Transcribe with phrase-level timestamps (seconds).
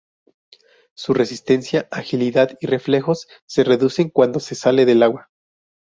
[0.95, 5.29] Su resistencia, agilidad y reflejos se reducen cuando se sale del agua.